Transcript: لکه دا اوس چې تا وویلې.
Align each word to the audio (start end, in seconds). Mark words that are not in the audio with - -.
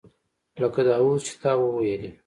لکه 0.61 0.81
دا 0.87 0.95
اوس 1.03 1.21
چې 1.27 1.33
تا 1.41 1.51
وویلې. 1.59 2.09